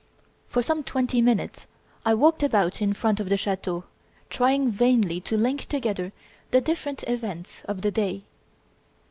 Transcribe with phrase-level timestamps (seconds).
[0.47, 1.67] For some twenty minutes
[2.03, 3.83] I walked about in front of the chateau,
[4.31, 6.11] trying vainly to link together
[6.49, 8.23] the different events of the day.